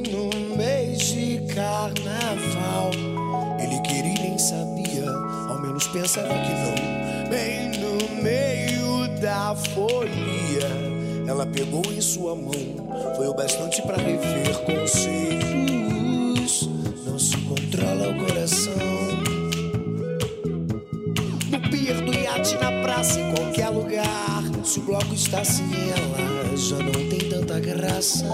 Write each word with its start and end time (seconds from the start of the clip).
no 0.00 0.56
mês 0.56 0.98
de 0.98 1.40
carnaval. 1.54 2.90
Ele 3.58 3.80
queria 3.80 4.14
e 4.14 4.18
nem 4.20 4.38
sabia, 4.38 5.10
ao 5.48 5.60
menos 5.60 5.86
pensava 5.88 6.28
que 6.28 6.52
não. 6.52 6.74
Bem 7.28 7.70
no 7.78 8.22
meio 8.22 9.08
da 9.20 9.54
folia, 9.74 10.68
ela 11.26 11.46
pegou 11.46 11.82
em 11.92 12.00
sua 12.00 12.34
mão. 12.34 12.52
Foi 13.16 13.28
o 13.28 13.34
bastante 13.34 13.82
para 13.82 13.96
rever 13.96 14.58
conselhos. 14.64 15.50
Não 17.04 17.18
se 17.18 17.36
controla 17.38 18.10
o 18.10 18.26
coração. 18.26 18.72
No 21.50 21.60
pier 21.70 22.00
do 22.00 22.14
iate, 22.14 22.54
na 22.54 22.82
praça, 22.82 23.20
em 23.20 23.34
qualquer 23.34 23.68
lugar. 23.68 24.42
Se 24.64 24.78
o 24.78 24.82
bloco 24.82 25.14
está 25.14 25.44
sem 25.44 25.66
ela 25.66 26.29
já 26.60 26.76
não 26.76 26.92
tem 27.08 27.18
tanta 27.30 27.58
graça. 27.58 28.24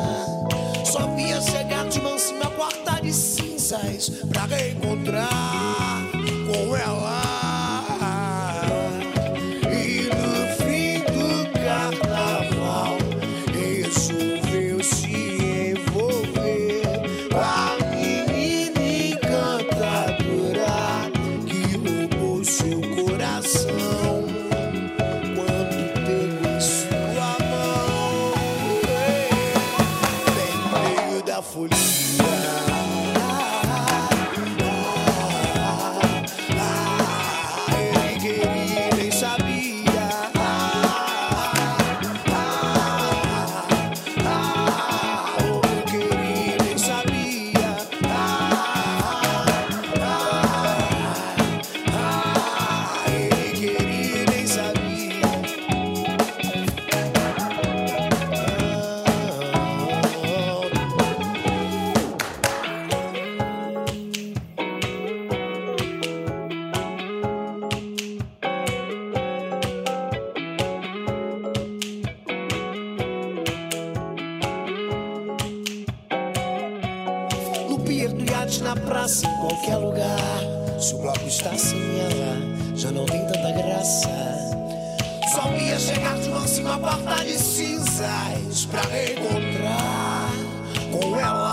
Só 0.84 1.14
via 1.14 1.40
chegar 1.40 1.88
de 1.88 2.00
mansinho 2.00 2.42
a 2.42 2.50
quarta 2.50 3.00
de 3.00 3.12
cinzas 3.12 4.10
pra 4.28 4.46
reencontrar 4.46 5.95
Iate, 77.92 78.62
na 78.62 78.74
praça, 78.74 79.26
em 79.26 79.36
qualquer 79.36 79.76
lugar. 79.76 80.18
Se 80.80 80.94
o 80.94 80.98
bloco 80.98 81.26
está 81.26 81.56
sem 81.56 81.78
ela, 81.78 82.76
já 82.76 82.90
não 82.90 83.06
tem 83.06 83.24
tanta 83.26 83.52
graça. 83.52 84.08
Só 85.32 85.52
ia 85.52 85.78
chegar 85.78 86.18
de 86.18 86.28
mansinho 86.28 86.72
a 86.72 86.78
porta 86.78 87.24
de 87.24 87.38
cinzas 87.38 88.66
pra 88.70 88.82
reencontrar 88.82 90.30
com 90.92 91.18
ela. 91.18 91.45